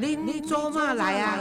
[0.00, 1.36] 您做嘛来啊？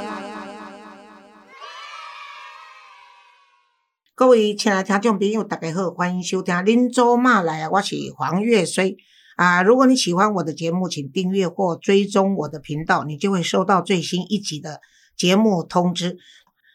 [4.15, 8.97] 各位亲爱听众朋友，大家好，欢迎收听《您做嘛来啊》，我是黄月水
[9.35, 9.61] 啊。
[9.61, 14.81] 如果你喜欢我的节目，请订阅或追踪我的频道，你就会收到最新一集的
[15.15, 16.17] 节目通知。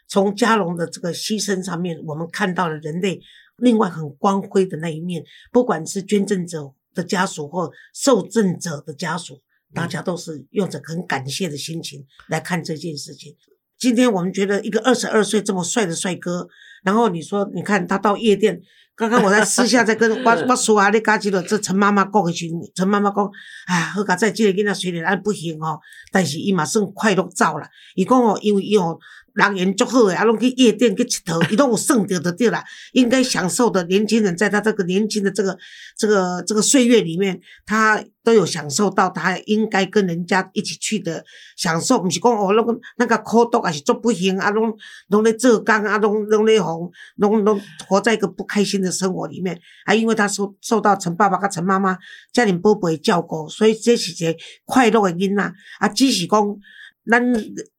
[0.07, 3.21] 从嘉龙的这个牺牲上面，我们看到了人类
[3.57, 9.41] 另外很光辉的那一面，不管是捐赠者的家属或受赠者的家属。
[9.75, 13.35] 大家都是用着很感谢的心情来看这件事情。
[13.79, 16.49] 今天我们觉得一个二十二岁这么帅的帅哥，
[16.85, 18.61] 然后你说，你看他到夜店，
[18.95, 23.31] 刚刚我在私下在跟我我说啊，你嘎记得这陈妈妈讲的时，陈妈妈讲，
[23.67, 25.81] 哎，好佳在这个囡仔虽然咱不行哦，
[26.13, 27.67] 但是伊嘛算快乐走了。
[27.95, 28.99] 伊讲哦，因为伊哦。
[29.35, 32.63] 人缘足好诶，啊，拢去夜店去佚佗，伊拢有算着的对啦。
[32.93, 35.57] 应该享受的年轻人，在他这个年轻的这个
[35.97, 41.25] 这个这个岁月里面，他都有享受到他应该跟人家一起去的
[41.57, 42.01] 享受。
[42.01, 44.77] 不是讲哦，那个那个苦毒还是做不行啊，拢
[45.09, 49.59] 拢咧做工啊，拢拢咧红，拢拢活在一个不开心的生活里面。
[49.87, 51.97] 还因为他受受到陈爸爸跟陈妈妈
[52.33, 55.53] 家庭宝贝照顾，所以这是一个快乐的囡仔。
[55.79, 56.57] 啊，只是讲。
[57.11, 57.21] 咱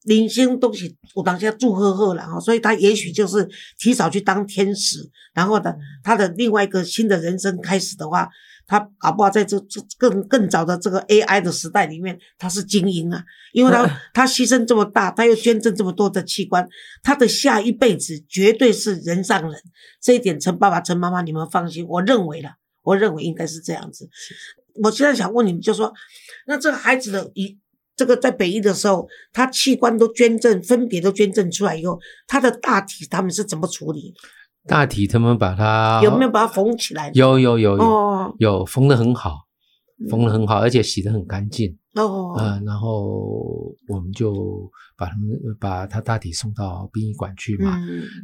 [0.03, 3.47] 人生都是有当下祝贺贺了哈，所以他也许就是
[3.79, 4.99] 提早去当天使，
[5.33, 8.29] 然后呢，他的另外一个新的人生开始的话，
[8.67, 16.67] 他搞不好在这这更更早的这个 AI 的时代里面，他是精英啊，因为他他牺牲这么大，他又捐赠这么多的器官，
[17.01, 19.61] 他的下一辈子绝对是人上人，
[20.01, 22.49] 这一点陈爸爸陈妈妈你们放心，我认为了，
[22.81, 24.09] 我认为应该是这样子。
[24.83, 25.93] 我现在想问你们，就说
[26.45, 27.57] 那这个孩子的一。
[27.95, 34.13] 这个在北医的时候，他器官都捐赠，分别都捐赠出来以后，他的大体他们是怎么处理？
[34.65, 37.11] 大体他们把它有没有把它缝起来？
[37.13, 39.45] 有有有有有缝的很好，
[40.09, 42.33] 缝的很好，而且洗的很干净哦。
[42.39, 44.33] 嗯，然后我们就
[44.97, 45.29] 把他们
[45.59, 47.77] 把他大体送到殡仪馆去嘛。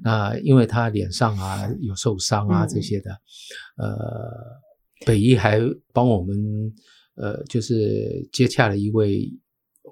[0.04, 3.12] 那因为他脸上啊有受伤啊这些的，
[3.78, 3.88] 呃，
[5.06, 5.60] 北医还
[5.94, 6.36] 帮我们
[7.18, 9.30] 呃就是接洽了一位。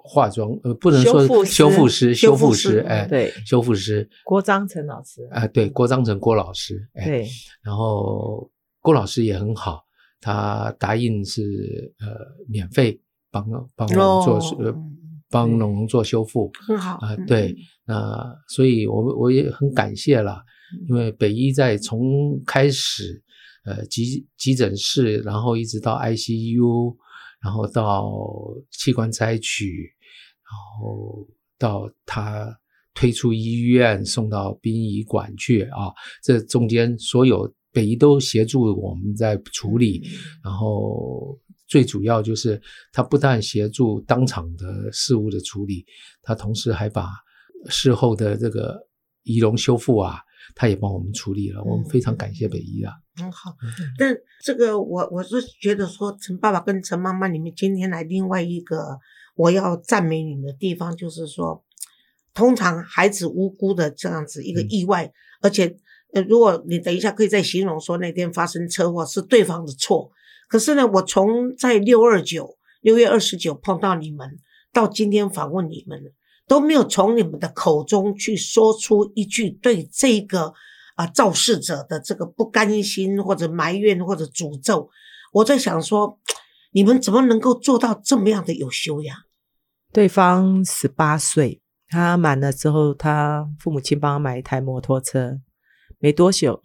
[0.04, 7.26] 化妆呃，不能说修复师，修复师，哎，对，修复师郭章成老师，哎，对，郭章成郭老师，对，
[7.62, 8.50] 然后
[8.80, 9.82] 郭老师也很好，
[10.20, 12.06] 他答应是呃
[12.48, 13.00] 免费
[13.30, 13.44] 帮
[13.76, 14.74] 帮我们做呃
[15.30, 20.42] 帮龙龙做修复，很好啊，对，那所以我我也很感谢了，
[20.88, 23.22] 因为北医在从开始
[23.64, 26.96] 呃急急诊室，然后一直到 ICU。
[27.40, 28.10] 然后到
[28.70, 29.84] 器官摘取，
[30.42, 31.26] 然后
[31.58, 32.48] 到他
[32.94, 35.92] 推出医院，送到殡仪馆去啊。
[36.22, 40.02] 这中间所有北医都协助我们在处理。
[40.42, 42.60] 然后最主要就是
[42.92, 45.84] 他不但协助当场的事物的处理，
[46.22, 47.08] 他同时还把
[47.68, 48.76] 事后的这个
[49.22, 50.20] 仪容修复啊。
[50.60, 52.92] 他也帮我们处理了，我们非常感谢北医啊。
[53.14, 53.54] 很好，
[53.96, 58.98] 但这个我我是觉得说，陈爸爸跟陈妈妈，你们今天来另外一个
[59.36, 61.62] 我要赞美你们的地方，就是说，
[62.34, 65.76] 通常孩子无辜的这样子一个意外，而且
[66.12, 70.10] 呃，如果你等一下可以再形容说那天发生车祸是对方的错，
[70.48, 74.36] 可是呢，我从在六二九六月二十九碰到你们，
[74.72, 76.12] 到今天访问你们。
[76.48, 80.54] 都没有从你们的口中去说出一句对这个
[80.96, 84.90] 啊肇事者的这个不甘心或者埋怨或者诅咒。
[85.34, 86.18] 我在想说，
[86.72, 89.14] 你们怎么能够做到这么样的有修养？
[89.92, 95.40] 对方十八岁，他满了之后，他父母亲帮他买一台摩托车，
[95.98, 96.62] 没多久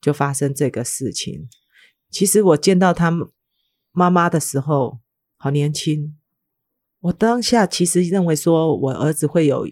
[0.00, 1.48] 就发生这个事情。
[2.10, 3.10] 其实我见到他
[3.92, 5.00] 妈妈的时候，
[5.38, 6.18] 好年轻。
[7.02, 9.68] 我当下其实认为说，我儿子会有，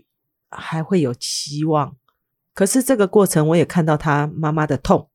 [0.49, 1.97] 还会有希望。
[2.53, 5.09] 可是这个过程，我也看到他妈妈的痛，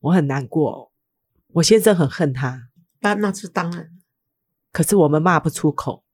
[0.00, 0.90] 我很难过。
[1.52, 3.88] 我先生很恨他，那那是当然。
[4.72, 6.04] 可是我们骂不出口，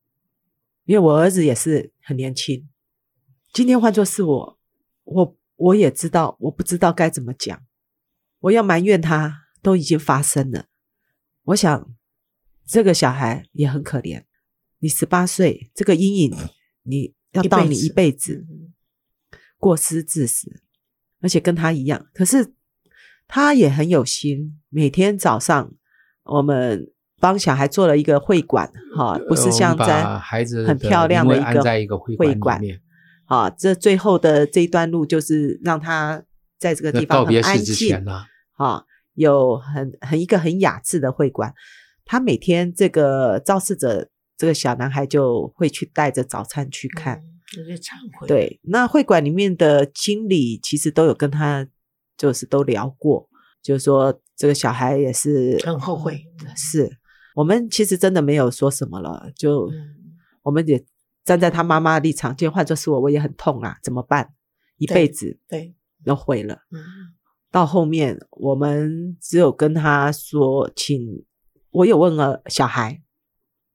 [0.84, 2.68] 因为我儿子也是很年轻。
[3.54, 4.58] 今天换作是我，
[5.04, 7.58] 我我也知道，我不知道该怎么讲。
[8.40, 10.66] 我要埋怨他，都已经发生了。
[11.44, 11.94] 我想，
[12.66, 14.25] 这个小孩也很可怜。
[14.86, 16.36] 你十八岁，这个阴影
[16.84, 18.46] 你要到你一辈子
[19.58, 20.48] 过失致死，
[21.20, 22.06] 而且跟他一样。
[22.14, 22.54] 可是
[23.26, 25.72] 他也很有心，每天早上
[26.22, 32.80] 我们帮小孩做了一个会馆，哈，不是像在孩子很漂亮的一个会馆里面。
[33.24, 36.22] 啊，这最后的这一段路就是让他
[36.60, 37.92] 在这个地方很安静
[38.52, 38.84] 啊，
[39.14, 41.52] 有很很一个很雅致的会馆。
[42.04, 44.12] 他每天这个肇事者。
[44.36, 47.22] 这个小男孩就会去带着早餐去看。
[48.26, 51.66] 对，那会馆里面的经理其实都有跟他
[52.16, 53.28] 就是都聊过，
[53.62, 56.24] 就是说这个小孩也是很后悔。
[56.56, 56.98] 是
[57.34, 59.94] 我们其实真的没有说什么了，就、嗯，
[60.42, 60.84] 我们也
[61.24, 64.34] 站在他妈妈的立场，今天换作是我，我也很痛啊，怎么办？
[64.78, 65.74] 一辈子对，
[66.04, 66.62] 都毁了。
[66.72, 66.80] 嗯
[67.52, 71.24] 到后面，我们只有跟他说，请
[71.70, 73.00] 我有问了小孩，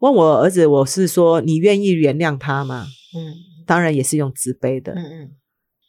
[0.01, 2.87] 问我儿子，我是说你愿意原谅他吗？
[3.15, 3.35] 嗯
[3.67, 4.93] 当然也是用慈悲的。
[4.93, 5.31] 嗯嗯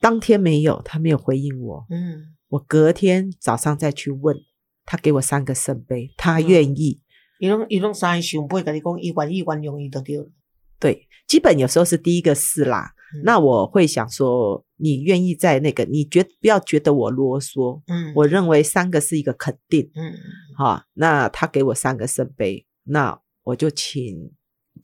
[0.00, 1.86] 当天没有，他没有回应我。
[1.88, 4.36] 嗯，我隔天早上再去问，
[4.84, 7.00] 他给我三个圣杯，他嗯愿意。
[7.38, 10.30] 伊拢伊拢三想不会跟你讲，伊愿意原谅伊就对了。
[10.78, 12.92] 对，基本有时候是第一个是啦。
[13.14, 17.80] 嗯那我会想说，你愿意在那个，你觉不要觉得我啰嗦。
[17.86, 19.90] 嗯，我认为三个是一个肯定。
[19.94, 20.12] 嗯
[20.56, 24.32] 哈，那他给我三个圣杯，那我就请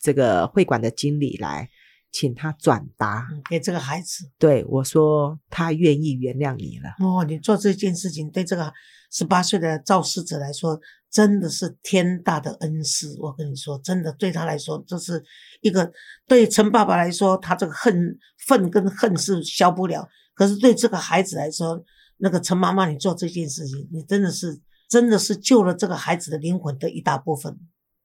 [0.01, 1.69] 这个会馆的经理来，
[2.11, 3.27] 请他转达。
[3.31, 6.91] 嗯给这个孩子对我说，他愿意原谅你了。
[6.99, 8.73] 哦，你做这件事情对这个
[9.11, 10.79] 十八岁的肇事者来说，
[11.11, 13.17] 真的是天大的恩师。
[13.21, 15.25] 我跟你说，真的对他来说，这是
[15.63, 15.91] 一个
[16.27, 20.07] 对陈爸爸来说，他这个恨愤跟恨是消不了。
[20.35, 21.83] 可是对这个孩子来说，
[22.19, 27.59] 那个陈妈妈，你做这件事情，你真的是真的是救了这个孩子的灵魂的一大部分。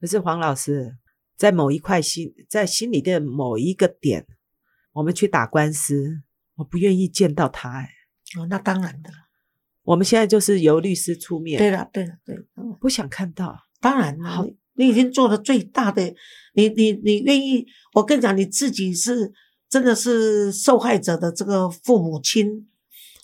[0.04, 0.98] 可是黄老师
[1.38, 4.28] 在某一块心，在心里的某一个点，
[4.92, 6.22] 我们去打官司，
[6.56, 7.90] 我不愿意见到他、哎，
[8.38, 9.16] 哦，那当然的了。
[9.84, 12.36] 我们现在就是由律师出面，对了，对了，对
[12.82, 13.58] 不想看到。
[13.80, 16.14] 当然了好，你你已经做了最大的，
[16.54, 19.32] 你你你愿意，我跟你讲，你自己是
[19.70, 22.68] 真的是受害者的这个父母亲，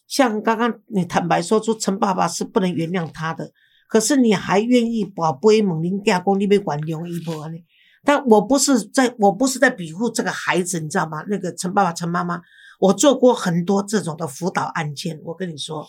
[0.08, 3.52] 像刚刚你坦白说出陈爸爸是不能原谅他的，
[3.90, 7.58] 可是你还愿意把杯猛林架公你被管刘一波呢？
[8.06, 11.24] 但我不是在，我不是在庇护这个孩子，你知道吗？
[11.28, 12.40] 那个陈爸爸、陈妈妈，
[12.80, 15.86] 我做过很多这种的辅导案件，我跟你说，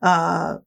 [0.00, 0.62] 呃，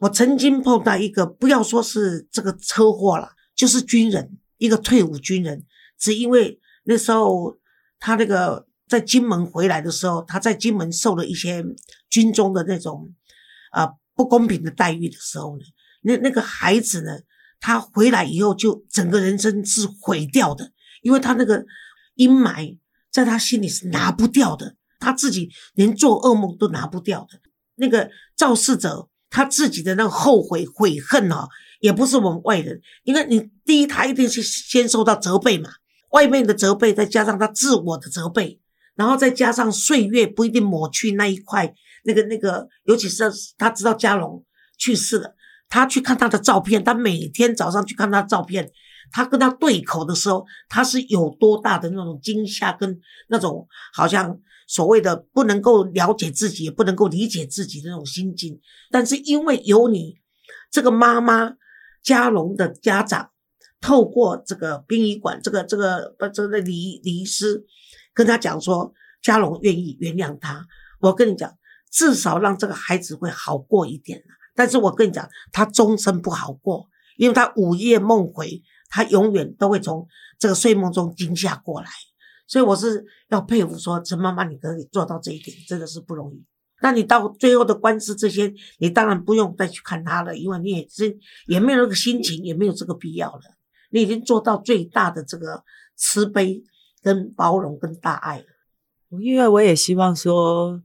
[0.00, 5.64] 我曾经碰到一个，不要说是这个车祸了，就是军人，一个退伍军人，
[5.96, 7.56] 只因为那时候
[8.00, 11.64] 他那个在金门回来的时候，他在金门受了一些
[12.10, 13.08] 军中的那种
[13.70, 15.64] 啊、不公平的待遇的时候呢，
[16.06, 17.18] 那那个孩子呢，
[17.58, 20.70] 他回来以后就整个人生是毁掉的，
[21.02, 21.64] 因为他那个
[22.14, 22.78] 阴霾
[23.10, 27.40] 在他心里是拿不掉的，他自己连做噩梦都拿不掉的。
[27.74, 31.48] 那个肇事者他自己的那个后悔悔恨哦，
[31.80, 35.68] 也不是我们外人，因为你第一他一定是先受到责备嘛，
[36.12, 38.60] 外面的责备，再加上他自我的责备，
[38.94, 41.74] 然后再加上岁月不一定抹去那一块
[42.04, 43.24] 那个那个，尤其是
[43.58, 44.44] 他知道嘉龙
[44.78, 45.34] 去世了，
[45.68, 48.70] 他去看他的照片，他每天早上去看他的照片，
[49.10, 52.98] 他跟他对口的时候，他是有多大的那种惊吓跟
[53.28, 58.60] 那种好像所谓的不能够了解自己，也不能够理解自己的那种心境。
[58.90, 60.16] 但是因为有你
[60.70, 61.54] 这个妈妈
[62.02, 63.30] 嘉龙的家长，
[63.80, 67.64] 透过这个殡仪馆这个这个不这个礼礼仪师
[68.14, 68.92] 跟他讲说，
[69.22, 70.66] 嘉龙愿意原谅他。
[71.00, 71.52] 我跟你讲，
[71.90, 74.22] 至少让这个孩子会好过一点
[74.56, 80.04] 但是我跟你讲，他终身不好过，因为他午夜梦回，他永远都会从
[80.38, 81.86] 这个睡梦中惊吓过来。
[82.48, 86.44] 所以我是要佩服说，陈妈妈你可以做到这一点，真的是不容易。
[86.80, 93.40] 那你到最后的官司这些，你当然不用再去看他了，因为你也是也没有那个心情，也没有这个必要了。
[93.90, 95.64] 你已经做到最大的这个
[95.96, 96.62] 慈悲、
[97.02, 98.44] 跟包容、跟大爱了。
[99.20, 100.82] 因为我也希望说，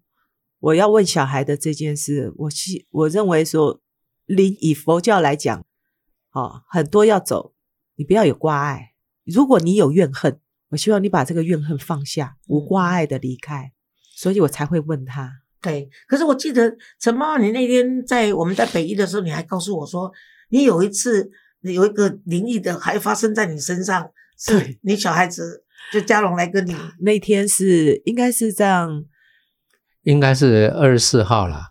[0.62, 3.82] 我要问小孩的这件事，我希我认为说，
[4.26, 5.66] 灵以佛教来讲，
[6.32, 7.54] 哦，很多要走，
[7.96, 8.94] 你不要有挂碍。
[9.26, 10.40] 如果你有怨恨，
[10.70, 13.74] 我希望你把这个怨恨放下，无挂碍的离开。
[14.16, 20.12] 所以我才会问他，对，可是我记得陈妈妈，你那天在我们在北医的时候，你还告诉我说，
[20.50, 29.04] 你有一次有一个灵异的还发生在你身上，是你小孩子就嘉龙来跟你，那天是应该是这样，
[30.04, 31.68] 应该是二十四号了。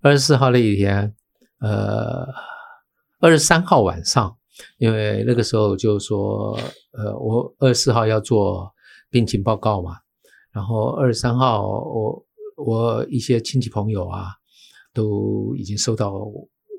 [0.00, 1.14] 二十四号那一天，
[1.60, 2.26] 呃，
[3.20, 4.36] 二十三号晚上，
[4.78, 6.58] 因为那个时候就说，
[6.92, 8.72] 呃，我二十四号要做
[9.10, 9.98] 病情报告嘛，
[10.50, 14.28] 然后二十三号我我一些亲戚朋友啊，
[14.92, 16.12] 都已经收到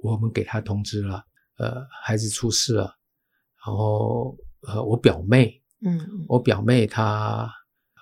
[0.02, 1.24] 我们给他通知了，
[1.58, 2.94] 呃，孩子出事了，
[3.66, 7.50] 然后呃，我表妹，嗯我表妹她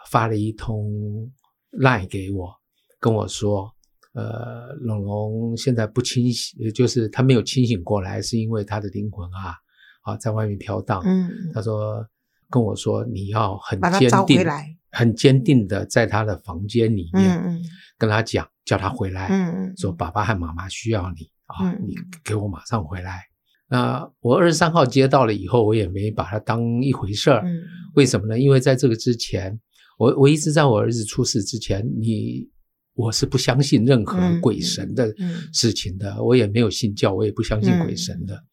[0.09, 1.31] 发了一通
[1.69, 2.60] 赖给我，
[3.01, 3.69] 跟我说，
[4.13, 9.55] 呃，龙龙现在不清醒，呃就是他没有清醒过来，是因为他的灵魂啊
[10.03, 11.01] 啊在外面飘荡。
[11.03, 12.05] 嗯他说，
[12.49, 14.45] 跟我说，你要很坚定
[14.91, 17.61] 很坚定的在他的房间里面、嗯嗯
[17.97, 23.23] 跟他讲，叫他回来，嗯嗯，说爸爸和妈妈需要你啊，嗯你给我马上回来。
[23.67, 27.41] 那我二十三号接到了以后，我也没把它当一回事儿。
[27.45, 27.61] 嗯
[27.95, 28.39] 为什么呢？
[28.39, 29.59] 因为在这个之前，
[29.97, 32.47] 我我一直在我儿子出事之前，你
[32.93, 38.43] 我是不相信任何嗯鬼神的嗯事情的，我也没有信教，我也不相信鬼神嗯的。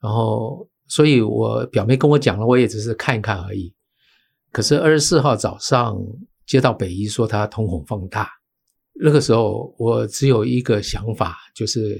[0.00, 3.74] 然后，所以我表妹跟我讲了，我也只是看一看而已。
[4.50, 5.96] 可是二十四号早上
[6.46, 8.30] 接到北医说他瞳孔放大，
[8.94, 11.98] 那个时候我只有一个想法，就是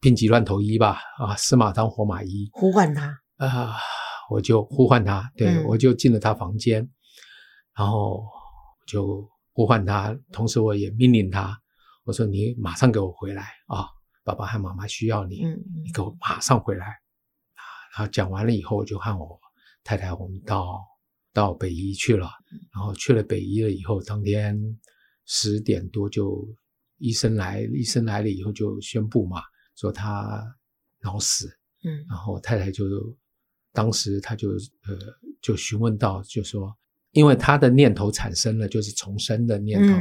[0.00, 2.48] 病急乱投医吧，啊，死马当活马医。
[2.52, 3.76] 呼唤他，啊、
[4.30, 6.88] 我就呼唤他，对、嗯我就进了他房间，
[7.76, 8.24] 然后
[8.86, 11.56] 就呼唤他，同时我也命令他，
[12.02, 13.86] 我说你马上给我回来啊，
[14.24, 16.86] 爸爸和妈妈需要你，嗯你给我马上回来。
[16.86, 17.62] 啊。
[17.96, 19.40] 然后讲完了以后，我就和我
[19.84, 20.78] 太太我们到
[21.32, 22.28] 到北医去了，
[22.74, 24.58] 然后去了北医了以后，当天
[25.24, 26.44] 十点多就
[26.98, 29.40] 医生来，医生来了以后就宣布嘛，
[29.76, 30.44] 说他
[31.00, 31.46] 脑死，
[31.84, 32.04] 嗯。
[32.08, 32.84] 然后我太太就
[33.72, 34.98] 当时她就呃
[35.40, 36.76] 就询问到，就说，
[37.14, 39.94] 因为他的念头产生了就是重生的念头、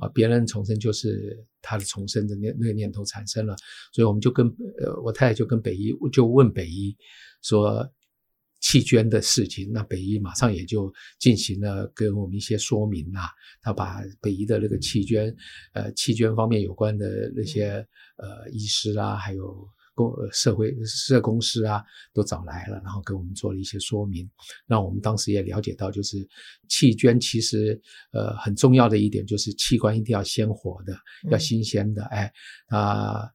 [0.00, 3.56] 啊，别人重生就是他的重生的念那个念头产生了，
[3.92, 6.96] 所以我们就跟呃我太太就跟北医就问北医
[7.42, 7.84] 说。
[8.64, 13.28] 弃捐的事情，那北医马上也就进行了跟我们一些说明啦、
[13.60, 15.34] 他把北医的那个弃捐，
[15.72, 17.84] 呃，弃捐方面有关的那些
[18.18, 21.82] 呃医师啊，还有公呃社会社公司啊，
[22.12, 24.28] 都找来了，然后给我们做了一些说明，
[24.66, 26.26] 让我们当时也了解到，就是
[26.68, 27.80] 弃捐其实
[28.12, 30.92] 呃很重要的一点就是器官一定要鲜活的，
[31.30, 32.32] 要嗯新鲜的，哎，
[32.68, 33.28] 啊、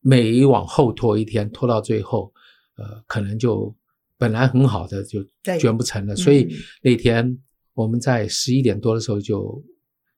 [0.00, 2.32] 每往后拖一天，拖到最后，
[2.76, 3.74] 呃，可能就
[4.18, 5.24] 本来很好的就
[5.58, 6.50] 捐不成了，所以嗯
[6.82, 7.38] 那天
[7.74, 9.64] 我们在十一点多的时候就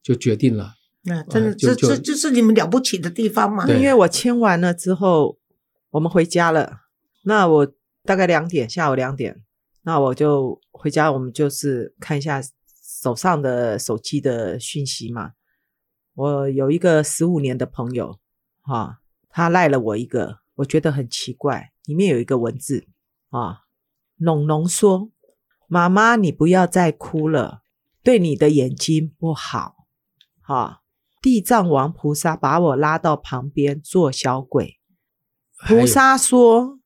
[0.03, 0.75] 就决定了。
[1.07, 3.67] 那真的，这这这是你们了不起的地方嘛？
[3.67, 5.39] 对因为我签完了之后，
[5.95, 6.81] 我们回家了。
[7.23, 7.73] 那我
[8.03, 9.45] 大概两点，下午两点，
[9.83, 12.43] 那我就回家，我们就是看一下
[13.01, 15.35] 手上的手机的讯息嘛。
[16.15, 18.19] 我有一个十五年的朋友，
[18.63, 18.99] 哈、
[19.29, 22.89] 他赖了我一个，我觉得很奇怪，里面有一个文字
[23.31, 23.61] 啊，
[24.17, 25.13] 龙龙说
[25.69, 27.63] ：“妈妈，你不要再哭了，
[28.03, 29.87] 对你的眼睛不好。”
[30.43, 30.83] 哈、
[31.23, 34.81] 地藏王菩萨把我拉到旁边做小鬼。
[35.66, 36.78] 菩萨说。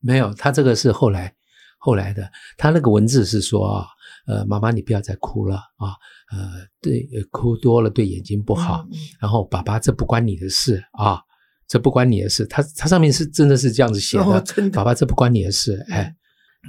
[0.00, 1.34] 没有，他这个是后来
[1.78, 3.86] 后来的，他那个文字是说啊，
[4.28, 5.90] 呃，妈妈你不要再哭了啊，
[6.30, 11.20] 呃，对，呃哭多了对眼睛不好，嗯然后爸爸这不关你的事啊，
[11.66, 14.70] 这不关你的事，他他上面是真的是这样子写的，的。
[14.70, 16.14] 爸爸这不关你的事，哎，：“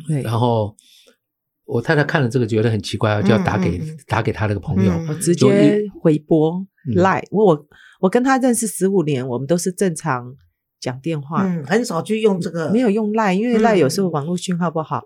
[0.08, 0.76] 对，然后
[1.66, 6.96] 我太太看了这个觉得很奇怪，就要打给、打给他那个朋友，嗯我直接回拨嗯。
[6.96, 7.24] 赖。
[7.30, 7.68] 我
[8.00, 10.34] 我跟他认识十五年，我们都是正常
[10.80, 15.04] 讲电话，嗯，很少去用这个，没有用赖，因为嗯赖有时候网络讯号不好。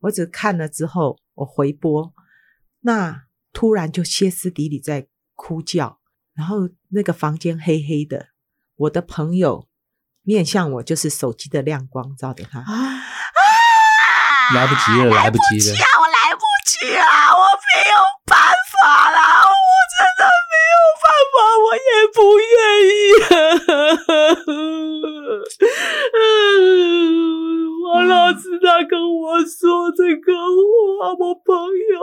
[0.00, 2.12] 我只看了之后，我回拨，
[2.80, 6.00] 那突然就歇斯底里在哭叫，
[6.34, 8.26] 然后那个房间黑黑的，
[8.76, 9.68] 我的朋友
[10.22, 12.58] 面向我，就是手机的亮光照着他。
[12.60, 12.66] 啊，
[14.54, 15.76] 来不及了，来不及了。
[16.00, 18.36] 我来不及啊，我没有办
[18.72, 19.52] 法啦，我
[19.92, 21.80] 真的没有办法，我也
[22.12, 22.52] 不愿
[22.90, 22.90] 意。
[27.84, 31.52] 我老知道跟我说这个话，我朋
[31.92, 31.94] 友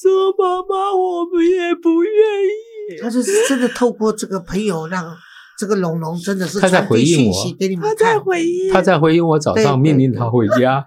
[0.00, 2.12] 说妈妈，我们也不愿
[2.44, 3.00] 意。
[3.02, 5.16] 他就是真的透过这个朋友让。
[5.58, 7.34] 这个龙龙真的是他在回应我。
[7.82, 10.82] 他，在回应，他在回应我早上命令他回家，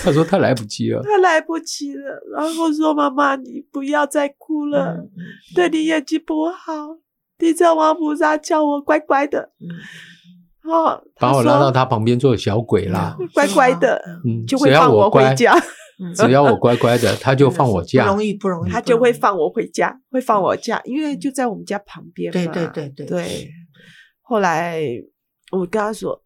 [0.00, 1.02] 他说他来不及了。
[1.02, 5.10] 他来不及了，然后说：“妈妈，你不要再哭了，嗯
[5.56, 6.72] 对你眼睛不好。”
[7.36, 9.66] 地藏王菩萨叫我乖乖的，嗯。
[10.72, 15.62] 哦，把我拉到他他旁边做小鬼啦，嗯乖乖的，嗯，就会放我回，家，嗯
[16.14, 18.10] 只要我乖乖的，他就放我假不。
[18.10, 22.52] 容易，不容易，他就会放我回家，会放我假，因为就在我们家旁边嘛。
[22.52, 23.50] 对对对对对。
[24.20, 24.82] 后来
[25.50, 26.22] 我跟他说：“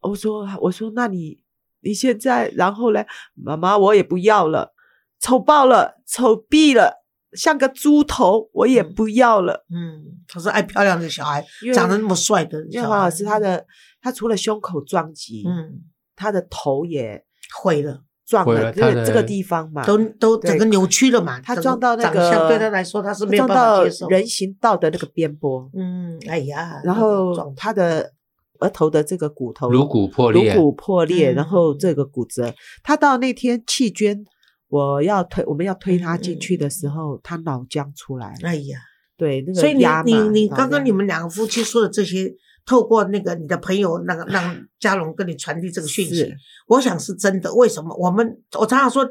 [0.00, 1.40] 我说我说，那你
[1.80, 3.04] 你现在然后呢？
[3.34, 4.72] 妈妈，我也不要了，
[5.20, 9.66] 丑爆了，丑毙了，像个猪头，我也嗯不要了。
[9.70, 11.44] 嗯，他是爱漂亮的小孩
[11.74, 13.66] 长得那么帅的因为小孩黄老师他的
[14.00, 15.82] 他除了胸口撞击，嗯
[16.14, 17.24] 他的头也
[17.62, 21.40] 毁了，撞了，这个这个地方嘛，都都整个扭曲了嘛。
[21.40, 24.08] 他撞到那个相对他来说他是没有撞到办法接受。
[24.08, 28.12] 人行道的那个边坡，嗯，哎呀，然后撞他的
[28.60, 32.52] 额头的这个骨头颅骨破裂颅骨破裂，嗯然后这个骨折。
[32.82, 34.22] 他到那天弃捐，
[34.68, 38.78] 我要推我们要推他进去的时候，他脑浆出来，哎呀，
[39.16, 42.30] 对那个所以你你你刚刚你们两个夫妻说的这些，
[42.68, 46.30] 透过那个你的朋友那个让嘉龙跟你传递这个讯息，
[46.66, 47.52] 我想是真的。
[47.54, 47.96] 为什么？
[47.96, 49.08] 我们我常常说。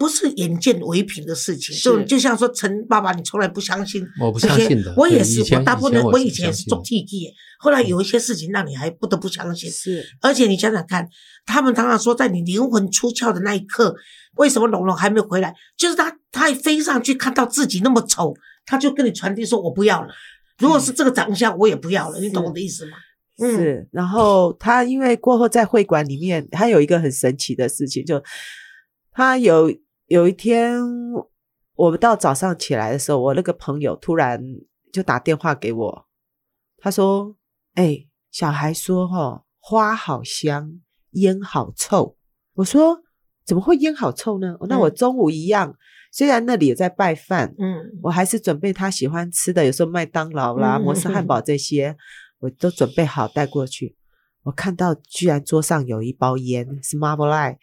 [0.00, 9.68] 不是眼见为凭的事情，就就像说陈爸爸，你从来不相信我不相信的我也是，我大部分人以前我以前也是做 T T，，后来有一些事情让你还不得不相信。
[9.68, 11.08] 是而且你想想看，
[11.44, 13.92] 他们常常说，在你灵魂出窍的那一刻，
[14.36, 15.52] 为什么龙龙还没有回来？
[15.76, 18.32] 就是他，他一飞上去看到自己那么丑，
[18.66, 20.08] 他就跟你传递说：“我不要了。”
[20.58, 22.18] 如果是这个长相，我也不要了。
[22.20, 22.96] 你懂我的意思吗？
[23.40, 28.20] 嗯是，然后他因为过后在会馆里面，他有一个很神奇的事情，就
[29.12, 29.72] 他有
[30.06, 30.80] 有一天，
[31.74, 34.42] 我们到早上起来的时候，我那个朋友突然
[34.92, 36.06] 就打电话给我，
[36.78, 37.36] 他说
[37.74, 40.80] ：“哎、小孩说哈、花好香，
[41.12, 42.16] 烟好臭。”
[42.54, 43.02] 我说
[43.46, 45.76] ：“怎么会烟好臭呢？”那我嗯中午一样，
[46.18, 51.96] 虽然那里也在拜饭，嗯，我还是准备他喜欢吃的，有时候麦当劳啦、嗯摩斯汉堡这些，
[52.40, 53.94] 我都准备好带过去。
[54.42, 57.58] 我看到居然桌上有一包烟，是 Marble Eye，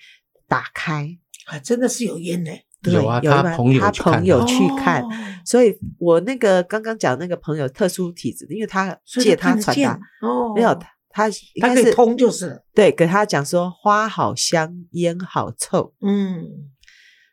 [0.47, 2.51] 打开，啊，真的是有烟呢。
[2.81, 4.17] 对，有啊他朋友他去看的。
[4.19, 5.09] 朋友去看，哦。
[5.43, 12.51] 所以我那个刚刚讲那个朋友特殊体质，因为他借他传达，哦，没有他他应他可以该是通就是。
[12.51, 12.65] 了。
[12.73, 16.71] 对，给他讲说花好香，烟好臭，嗯，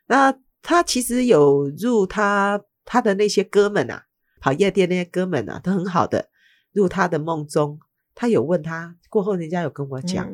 [0.07, 4.05] 那他其实有入他他的那些哥们啊，
[4.39, 6.29] 跑夜店那些哥们啊，都很好的
[6.71, 7.79] 入他的梦中。
[8.15, 10.27] 他有问他过后，人家有跟我讲，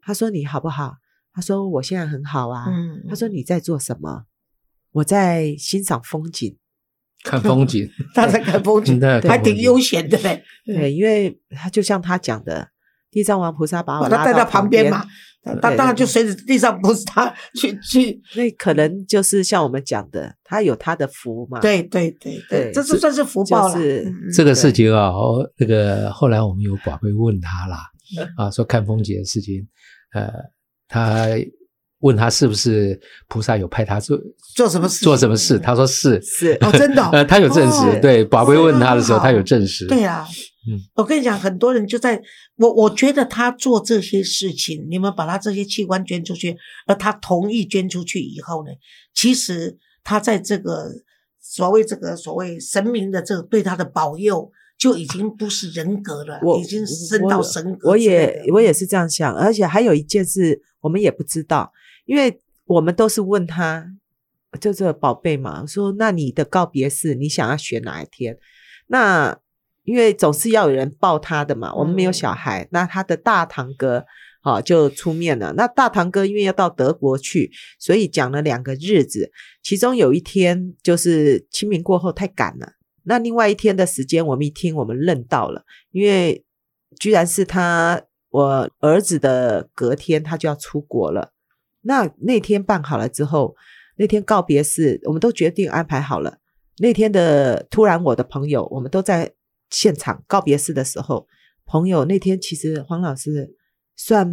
[0.00, 0.96] 他说你好不好？
[1.32, 2.64] 他说我现在很好啊。
[2.68, 4.24] 嗯，他说你在做什么？
[4.92, 6.58] 我在欣赏风景。
[7.22, 10.42] 看风景，他在看风景，对还挺悠闲的嘞。
[10.66, 12.68] 对，因为他就像他讲的，
[13.12, 14.92] 地藏王菩萨把我拉到把他带到旁边边。
[14.92, 15.04] 嘛，
[15.60, 21.60] 他当然就随着地藏菩萨去去，那可能就是像我们讲的，他有他的福嘛。
[21.60, 23.74] 对对对对，对这是算是福报了。
[23.74, 27.78] 就是嗯嗯这个事情啊，哦，那个后来我们有宝贝问他啦，
[28.18, 28.26] 嗯。
[28.46, 29.66] 啊，说看风景的事情，
[30.14, 30.30] 呃，
[30.88, 31.26] 他
[32.00, 34.18] 问他是不是菩萨有派他做
[34.56, 35.04] 做什么事？
[35.04, 36.52] 做什么事，他说是，是。
[36.60, 37.98] 哦，真的哦，呃， 他有证实，哦。
[38.00, 40.26] 对，宝贝问他的时候，哦他有证实，对啊，
[40.68, 42.22] 嗯，我跟你讲，很多人就在
[42.56, 48.70] 我，我觉得他做这些事情，你们把他这些器官捐出去，而他同意捐出去以后呢，
[49.12, 50.90] 其实他在这个
[51.40, 57.96] 所谓这个所谓神明的这个对他的保佑，就已经不是人格了，已经升到神格我。
[57.96, 61.72] 也我也是这样想，而且还有一件事我们也不知道，
[62.04, 63.84] 因为我们都是问他，
[64.60, 68.38] 就这宝贝嘛，说那你的告别式你想要选哪一天？
[68.86, 69.36] 那
[69.84, 74.04] 因为总是要有人抱他的嘛，我们没有嗯小孩，那他的大堂哥。
[74.44, 75.52] 好，就出面了。
[75.56, 79.30] 那大堂哥因为要到德国去，所以讲了两个日子，
[79.62, 82.72] 其中有一天就是清明过后太赶了，
[83.04, 86.44] 那另外一天的时间我们一听我们愣到了，因为
[86.98, 91.30] 居然是他我儿子的隔天他就要出国了。
[91.82, 93.54] 那那天办好了之后，
[93.96, 96.38] 那天告别式我们都决定安排好了。
[96.78, 99.32] 那天的突然我的朋友，我们都在
[99.72, 101.26] 现场告别式的时候，
[101.64, 103.56] 朋友那天其实黄老师
[103.96, 104.30] 算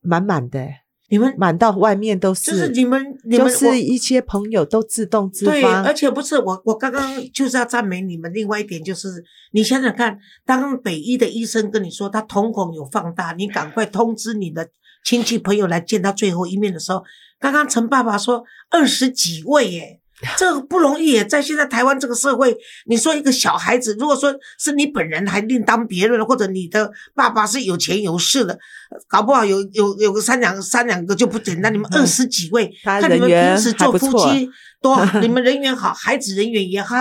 [0.00, 0.68] 满满的，
[1.08, 8.32] 你们满到外面都是，就是你们你就们我是一些朋友都自动自对，发，而且不是我，我刚刚就是要赞美你们。
[8.34, 14.68] 另外一点就是，你想想看，当北医的医生跟你说他瞳孔有放大，你赶快通知你的
[15.04, 17.04] 亲戚朋友来见他最后一面的时候，
[17.38, 20.00] 刚刚陈爸爸说二十几位耶。
[20.38, 28.58] 这个不容易耶，在现在台湾这个社会，你说一个小孩子，如果说是你本人，还另当别论，或者你的爸爸是有钱有势的，
[29.08, 31.72] 搞不好有有有个三两三两个就不简单。
[31.72, 34.48] 你们 二十几位，他看你们平时做夫妻
[34.80, 36.96] 多好， 你们人缘好，孩子人缘也好。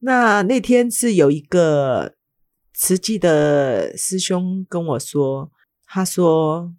[0.00, 2.14] 那那天是有一个
[2.72, 5.50] 慈济的师兄跟我说，
[5.84, 6.72] 他说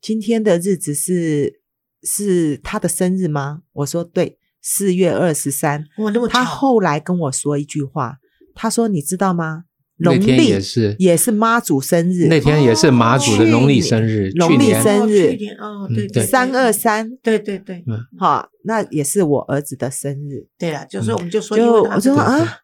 [0.00, 1.60] 今天的日子是
[2.02, 3.60] 是他的生日吗？
[3.74, 5.84] 我说对，四月二十三。
[5.98, 8.16] 哇，那么他后来跟我说一句话，
[8.54, 9.64] 他说你知道吗？
[9.98, 14.82] 农那天历也是也是妈祖生日，那天也是妈祖的农历生日，去年去年。
[14.82, 17.84] 生日哦去年哦，对三二三，对对对
[18.18, 20.48] 好，那也是我儿子的生日。
[20.58, 22.58] 对了，就是我们就说，就因为他我说啊，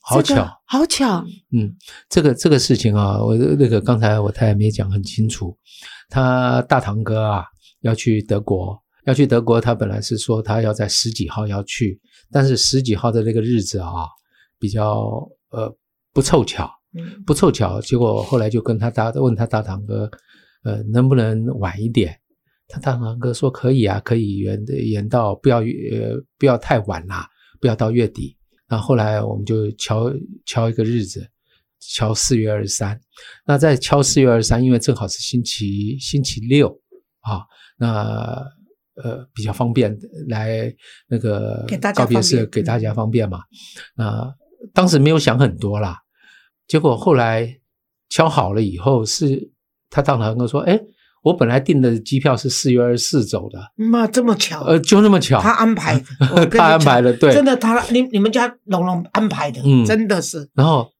[0.00, 1.74] 好巧，好巧，嗯，
[2.08, 5.58] 这个这个事情啊，我那个刚才我太太没讲很清楚，
[6.08, 7.44] 他大堂哥啊
[7.82, 11.98] 要去德国，要去德国，他本来是说他要在十几号要去，
[12.30, 14.04] 但是十几号的那个日子啊
[14.58, 15.74] 比较呃
[16.12, 20.10] 不凑巧，嗯不凑巧，结果后来就跟他大问他大堂哥，
[20.62, 22.14] 呃，能不能晚一点？
[22.68, 27.26] 他大堂哥说可以啊，可以延延到不要呃不要太晚啦，
[27.62, 28.36] 不要到月底。
[28.68, 30.12] 那后来我们就敲
[30.44, 31.26] 敲一个日子，
[31.80, 33.00] 敲四月二十三。
[33.46, 36.68] 那在敲四月二十三，因为正好是星期星期六
[37.20, 37.40] 啊，
[37.78, 38.44] 那
[39.02, 39.96] 呃比较方便
[40.28, 40.72] 来
[41.08, 43.40] 那个告别式给大家方便嘛。
[43.96, 44.32] 那
[44.72, 45.98] 当时没有想很多啦，
[46.66, 47.58] 结果后来
[48.08, 49.50] 敲好了以后，是
[49.90, 50.78] 他当堂哥说：“哎，
[51.22, 55.98] 我本来订的机票是四月二十四走的，妈这么巧，呃，就那么巧，他安排
[56.50, 57.32] 他安排讲的，对。
[57.32, 60.90] 真的他你你们家龙龙安排的，嗯真的是然后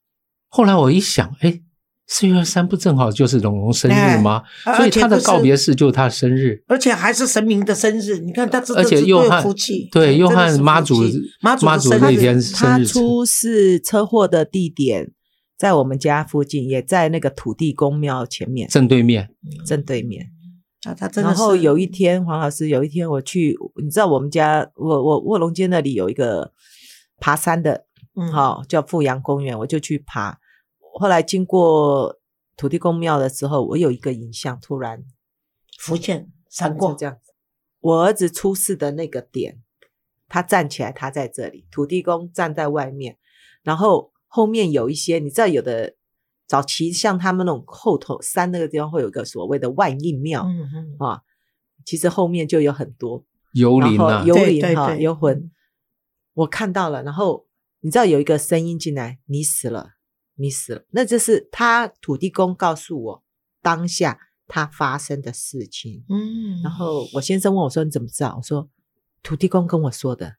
[0.49, 1.61] 后来我一想，哎，
[2.09, 4.43] 四月二十三不正好就是龙龙生日吗？
[4.65, 6.63] 哎所以他的告别式就是他的生日。
[6.67, 10.95] 而且还是神明的生日，你看他这而且这是多有约翰福气，对约真的是福翰妈祖
[11.43, 15.13] 妈祖那天他生日出事车祸的地点
[15.59, 19.29] 在我们家附近，也在那个土地公庙前面正对面，
[19.67, 20.27] 正对面。
[20.85, 26.53] 啊，他真的然后有一天，黄老师有一天我去，你知道我们家我我卧龙街那里有一个
[27.21, 27.85] 爬山的，
[28.17, 30.39] 嗯好、叫富阳公园，我就去爬。
[30.99, 32.19] 后来经过
[32.57, 35.05] 土地公庙的时候，我有一个影像突然
[35.79, 37.33] 福建闪就过这样子，
[37.81, 39.63] 我儿子出事的那个点，
[40.29, 43.17] 他站起来，他在这里，土地公站在外面，
[43.63, 45.95] 然后后面有一些，你知道有的
[46.47, 51.23] 早期像他们那种后头山那个地方会有一个所谓的万应庙、嗯嗯，啊，
[51.85, 55.51] 其实后面就有很多幽灵啊，幽对灵哈对对幽魂，
[56.35, 57.47] 我看到了，然后
[57.81, 59.91] 你知道有一个声音进来，你死了，
[60.39, 63.25] 你死了，那就是他土地公告诉我
[63.61, 66.05] 当下他发生的事情。
[66.09, 68.71] 嗯，然后我先生问我说：“你怎么知道？”我说
[69.23, 70.37] ：“土地公跟我说的，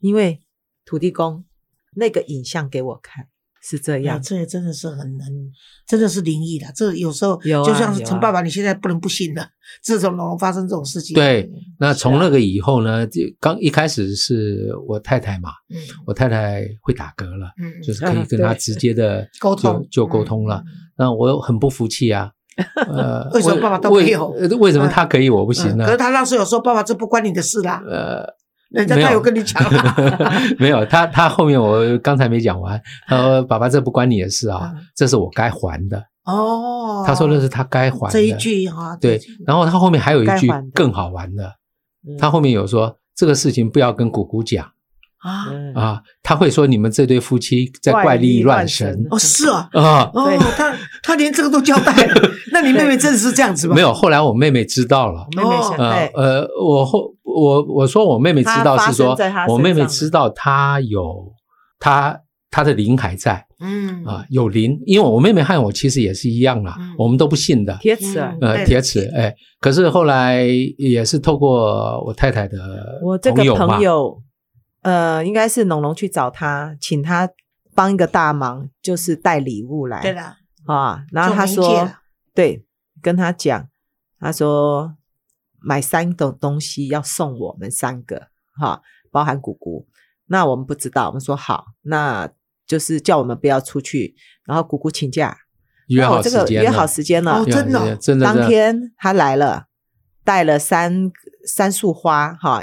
[0.00, 0.42] 因为
[0.84, 1.44] 土地公
[1.92, 3.28] 那个影像给我看
[3.68, 4.20] 是这，样。
[4.22, 5.52] 这也真的是很很，
[5.86, 6.66] 真的是灵异的。
[6.74, 9.46] 这有时候有啊就像是陈爸爸，你现在不能不信了。
[9.82, 15.76] 自从龙龙发生这种事情，对，那从那个以后呢，就刚一开始是我太太嘛，嗯
[16.06, 20.62] 我太太会打嗝了，嗯，就是可以 跟她直接的 沟通就就沟通了。
[20.96, 22.30] 那我很不服气啊，
[22.88, 24.28] 呃，为什么爸爸都没有
[24.58, 25.90] 为什么他可以我不行呢嗯可？
[25.92, 27.82] 是他那时候有说：“爸爸，这不关你的事啦。
[27.86, 28.24] 呃，”
[28.70, 29.96] 人家他有跟你讲吗，
[30.58, 38.12] 没有，他他后面我刚才没讲完，他说：“爸爸，这不关你的事啊嗯，这是我该还的。”哦，他说那是他该还的。
[38.12, 41.44] 这一句哈，对然后他后面还有一句更好玩的，
[42.06, 42.16] 嗯。
[42.18, 44.66] 他后面有说这个事情不要跟姑姑讲。
[45.20, 49.04] 啊，嗯啊，他会说你们这对夫妻在怪力乱神。
[49.10, 50.10] 哦是啊，啊。
[50.14, 53.74] 哦，他他连这个都交代了， 那你妹妹真的是这样子吗？
[53.74, 55.26] 没有，后来我妹妹知道了。
[55.36, 55.76] 妹妹想哦。
[55.78, 59.16] 呃呃，我后我我说我妹妹知道是说
[59.48, 61.32] 我妹妹知道她有
[61.78, 62.18] 她
[62.50, 68.18] 她的灵还在嗯啊，有灵，因为我妹妹和我其实也是一样啦嗯，我们都不信的，铁齿。
[68.40, 70.44] 呃，铁齿，哎，可是后来
[70.78, 74.22] 也是透过我太太的我这个朋友，
[74.82, 77.28] 呃，应该是农农去找他，请他
[77.74, 80.00] 帮一个大忙，就是带礼物来。
[80.00, 80.20] 对的，
[80.66, 81.90] 啊，然后他做媒介说，
[82.32, 82.64] 对，
[83.02, 83.68] 跟他讲，
[84.20, 84.94] 他说
[85.60, 89.86] 买三种东西要送我们三个，哈，包含姑姑。
[90.26, 92.30] 那我们不知道，我们说好，那
[92.66, 95.36] 就是叫我们不要出去，然后姑姑请假，
[95.88, 96.44] 约好这时间了。
[96.44, 97.78] 个约好时间了，哦真的？
[97.78, 98.24] 哦真的。
[98.26, 99.68] 当天他来了，
[100.22, 101.10] 带了三
[101.46, 102.62] 三束花，哈，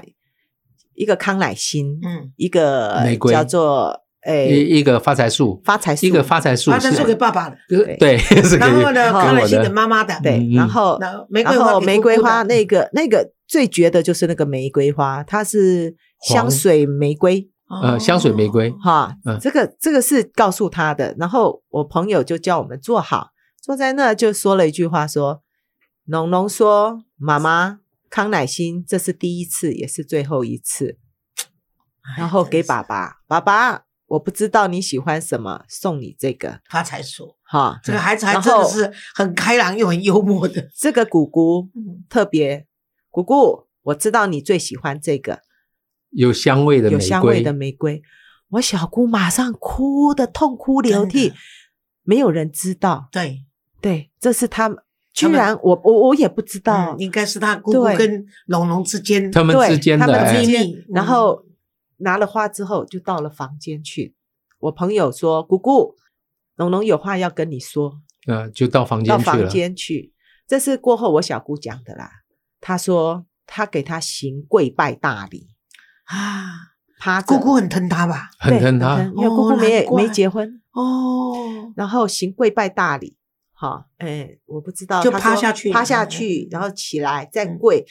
[0.93, 3.33] 一个康乃馨，嗯，一个玫瑰。
[3.33, 7.57] 叫做诶一一个发财树，发财树，一个发财树发财树给爸爸的，
[7.99, 8.17] 对
[8.59, 17.49] 然后呢，康乃馨给妈妈的，对，嗯然后玫瑰花玫瑰花那个那个最绝的就是那个玫瑰花，它是香水玫瑰。
[17.67, 18.69] 呃香水玫瑰。
[18.69, 19.39] 哦哈，嗯。
[19.39, 21.15] 这个这个是告诉他的。
[21.17, 25.41] 然后我朋友就叫我们坐好，坐在那就说了一句话说
[26.05, 30.99] ：“农农说，妈妈康乃馨，这是第一次，也是最后一次。”
[32.19, 37.79] 然后给爸爸，爸爸，我不知道你喜欢什么，送你这个发财树，哈。
[37.83, 42.67] 这个孩子还真的是很开朗又很幽默的，这个姑姑 嗯特别，
[43.09, 45.39] 姑姑，我知道你最喜欢这个
[46.11, 48.01] 有香味的玫瑰，有香味的玫瑰。
[48.49, 51.35] 我小姑马上哭的痛哭流涕的，
[52.03, 53.09] 没有人知道。
[53.11, 53.43] 对，
[53.81, 54.77] 对，这是他们，
[55.11, 61.43] 居然我我我也不知道嗯，应该是他姑姑跟龙龙之间他们之间的他们哎之间秘密，然后
[61.97, 64.15] 拿了花之后就到了房间去。
[64.59, 65.95] 我朋友说：“姑姑，
[66.55, 69.49] 龙龙有话要跟你说。”呃，就到房到房间去了。
[69.51, 70.13] 间去。
[70.47, 72.09] 这是过后我小姑讲的啦。
[72.59, 75.49] 她说她给他行跪拜大礼，
[76.05, 78.29] 啊，趴姑姑很疼他吧？
[78.39, 83.15] 很疼他因为姑姑哦没、没结婚，哦，然后行跪拜大礼，
[83.53, 87.85] 哈，哎，我不知道，就趴下去趴下嗯去，然后起来再嗯跪。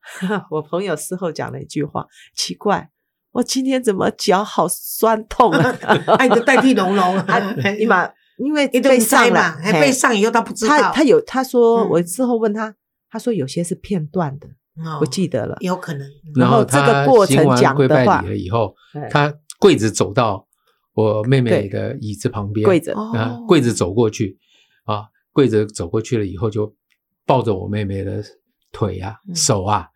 [0.50, 2.90] 我朋友事后讲了一句话，奇怪，
[3.32, 5.70] 我今天怎么脚好酸痛啊？
[6.18, 7.38] 哎， 你就代替龙龙， 啊
[7.78, 11.88] 你嘛， 因为被上上了嘛，，还被嘿上以后他不知道，他他有他说，嗯。
[11.90, 12.74] 我之后问他，
[13.10, 14.48] 他说有些是片段的，
[14.84, 15.56] 哦我记得了。
[15.60, 20.46] 有可能，然后这个他过程讲的话以后哎，他跪着走到
[20.94, 24.38] 我妹妹对的椅子旁边，跪着，哦啊，跪着走过去，
[24.84, 26.74] 啊，跪着走过去了以后，就
[27.26, 28.24] 抱着我妹妹的
[28.72, 29.34] 腿啊、嗯。
[29.36, 29.86] 手啊，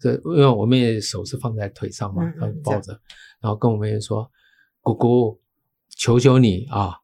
[0.00, 2.92] 这因为我妹妹手是放在腿上嘛嗯，她嗯抱着，
[3.40, 4.30] 然后跟我妹妹说
[4.80, 5.40] ：“姑姑，
[5.88, 6.94] 求求你啊，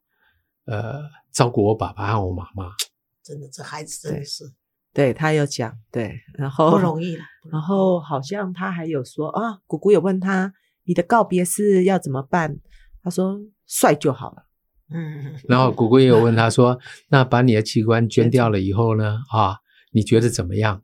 [0.66, 1.00] 呃，
[1.32, 2.72] 照顾我爸爸和我妈妈。
[3.24, 4.44] 真的这孩子真的是
[4.92, 7.22] 对他有讲，对，然后不容易了。
[7.50, 10.52] 然后好像他还有说啊，姑姑有问他
[10.84, 12.58] 你的告别式要怎么办，
[13.02, 14.46] 他说帅就好了。
[14.92, 19.20] 嗯，然后姑姑也有问他说：“那把你的器官捐掉了以后呢？
[19.30, 19.58] 啊，
[19.92, 20.82] 你觉得怎么样？”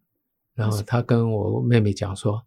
[0.56, 2.44] 然后他跟我妹妹讲说：“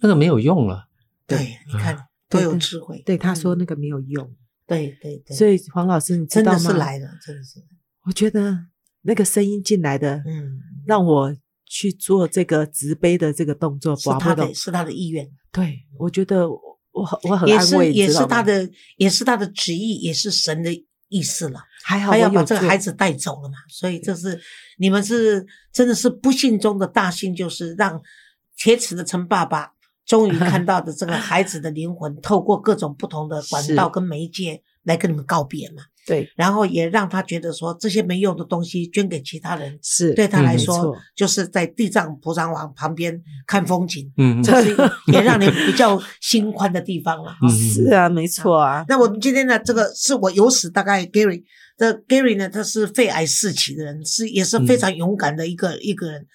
[0.00, 0.88] 那个没有用了。
[1.26, 3.02] 对，你看多有智慧。
[3.04, 4.34] 对，他说嗯那个没有用，
[4.66, 6.58] 对对对，所以黄老师你知真道吗？
[6.58, 7.60] 的是来了，真的是，
[8.06, 8.56] 我觉得
[9.02, 16.60] 那个声音进来的，嗯，让我去做这个直杯的这个动作，是他的是他的意愿，对我觉得我
[16.92, 20.70] 我很我很也安慰，是也是他的也是他的旨意，也是神的
[21.08, 21.60] 意思了。
[21.84, 24.38] 还好他要把这个孩子带走了嘛，所以这是
[24.78, 28.00] 你们是真的是不幸中的大幸，就是让
[28.56, 29.72] 铁齿的陈爸爸
[30.08, 36.26] 终于看到 的这个孩子的灵魂，透过各种不同的管道跟媒介来跟你们告别嘛，对。
[36.34, 40.14] 然后也让他觉得说这些没用的东西捐给其他人，是。
[40.14, 40.96] 对他来没说错。
[41.14, 44.74] 就是在地藏菩萨王旁边看风景，嗯”这是
[45.12, 47.36] 也让你比较心宽的地方了。
[47.42, 51.42] 嗯 是啊，没错啊，那我们今天呢，这个是我有史大概 Gary，
[51.76, 56.26] 这 Gary 呢，他是肺癌四期的人，是也是非常勇敢的一个、一个人。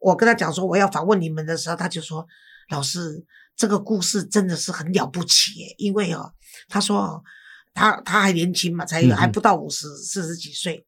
[0.00, 2.26] 我跟他讲说我要访问你们的时候，他就说
[2.70, 6.32] ：“老师，这个故事真的是很了不起耶，因为哦，
[6.68, 7.22] 他说哦，
[7.74, 10.86] 他他还年轻嘛，才还不到五十，四十几岁。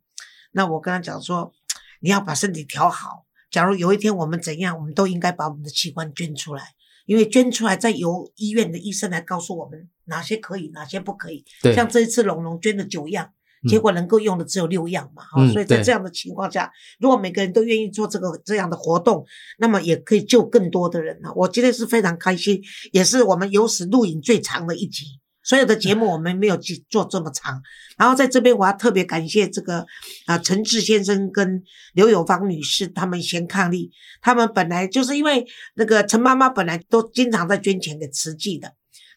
[0.53, 1.53] 那我跟他讲说，
[2.01, 3.27] 你要把身体调好。
[3.51, 11.45] 假如有一天我们怎样，我们都应该把我们的器官捐出来。”因为捐出来，再由医院的医生来告诉我们哪些可以，哪些不可以。
[11.61, 13.35] 对，像这一次龙龙捐了九样，嗯
[13.69, 19.25] 结果能够用的只有六样嘛，哈、嗯所以在这样的情况下，如果每个人都愿意做这个这样的活动，
[19.59, 21.33] 那么也可以救更多的人啊！
[21.35, 22.61] 我今天是非常开心，
[22.93, 25.05] 也是我们有史录影最长的一集。
[25.45, 27.61] 所有的节目我们没有去做这么长，
[27.99, 29.85] 然后在这边我要特别感谢这个
[30.27, 31.61] 啊陈志先生跟
[31.95, 35.45] 刘友芳女士他们先伉俪，他们本来就是因为
[35.75, 38.73] 那个陈妈妈本来都经常在捐钱给慈济的，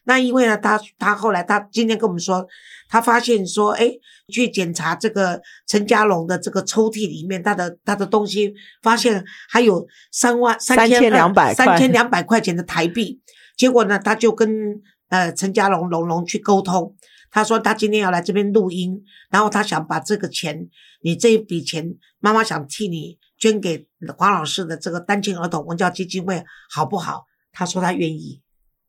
[0.08, 2.46] 那因为呢，他他后来他今天跟我们说，
[2.88, 3.90] 他发现说，哎，
[4.32, 13.20] 去检查这个陈家龙的这个抽屉里面，他的他的东西，发现还有三万三千3200块三千两百块钱的台币。
[13.56, 16.94] 结果呢，他就跟呃陈家龙龙龙去沟通，
[17.30, 20.68] 他说他今天要来这边录音，然后他想把这个钱，
[21.02, 27.24] 你这一笔钱，妈妈想替你捐给黄老师的这个单亲儿童文教基金会，好不好？
[27.52, 28.40] 他说他愿意。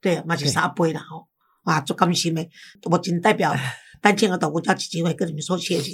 [0.02, 1.28] 对，嘛是对三杯啦吼，
[1.66, 2.48] 哇，足甘心的，
[2.92, 3.56] 我仅代表
[4.02, 5.92] 单亲儿童文教基金会跟你们说谢谢。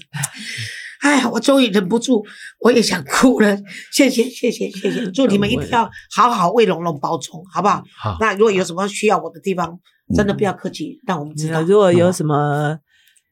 [1.01, 2.25] 哎呀，我终于忍不住，
[2.59, 3.57] 我也想哭了。
[3.91, 5.05] 谢谢，谢谢，谢谢！
[5.11, 7.83] 祝你们一定要好好为龙龙保重，好不好？
[7.97, 9.77] 好，那如果有什么需要我的地方，
[10.15, 11.61] 真的不要客气，让我们知道。
[11.61, 12.79] 如果有嗯什么，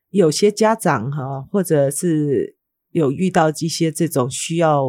[0.10, 2.58] 有些家长哈，或者是
[2.92, 4.84] 有遇到一些这种需要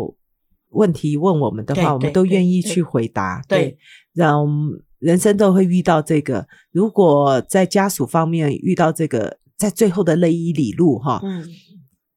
[0.70, 3.40] 问题问我们的对话，我们都愿意去回答。
[3.46, 3.78] 对，
[4.12, 4.44] 让
[5.02, 6.46] 人生都会遇到这个。
[6.70, 11.44] 如果在家属方面遇到这个，在最后的那一里路哈，嗯，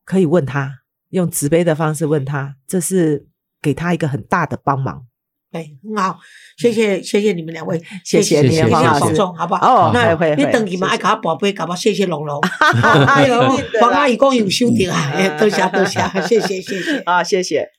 [0.05, 0.71] 可以问他，
[1.09, 3.27] 用慈悲的方式问他，这是
[3.61, 5.07] 给他一个很大的帮忙。
[5.51, 6.19] 对，很好，
[6.57, 9.87] 谢谢，谢谢你们两位，谢谢你谢谢黄老师保重，好不好？
[9.87, 12.39] 哦，那会会会，你等你们爱给我宝贝，搞不好谢谢龙龙。
[12.41, 16.99] 哎 哎呦一定的啦黄阿姨光有收到啊，哎多谢多谢，谢谢谢谢。
[16.99, 17.74] 啊，谢谢。